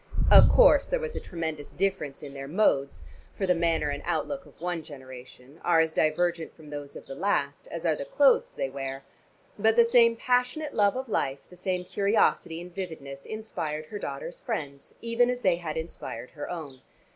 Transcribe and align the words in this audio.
Of 0.31 0.49
course 0.49 0.87
there 0.87 0.99
was 0.99 1.15
a 1.15 1.19
tremendous 1.19 1.69
difference 1.69 2.23
in 2.23 2.33
their 2.33 2.47
modes, 2.47 3.03
for 3.37 3.45
the 3.45 3.53
manners 3.53 3.93
and 3.93 4.03
outlook 4.03 4.47
of 4.47 4.59
one 4.59 4.81
generation 4.81 5.61
are 5.63 5.79
as 5.79 5.93
divergent 5.93 6.55
from 6.55 6.71
those 6.71 6.95
of 6.95 7.05
the 7.05 7.13
last, 7.13 7.67
as 7.67 7.85
are 7.85 7.95
the 7.95 8.03
clothes 8.05 8.55
they 8.55 8.67
wear, 8.67 9.03
but 9.59 9.75
the 9.75 9.85
same 9.85 10.15
passionate 10.15 10.73
love 10.73 10.95
of 10.97 11.07
life, 11.07 11.47
the 11.51 11.55
same 11.55 11.85
curiosity 11.85 12.59
and 12.59 12.73
vividness 12.73 13.27
inspired 13.27 13.85
her 13.85 13.99
daughter's 13.99 14.41
friends, 14.41 14.95
even 15.03 15.29
as 15.29 15.41
they 15.41 15.57
had 15.57 15.77
inspired 15.77 16.31
her 16.31 16.49
own. 16.49 16.81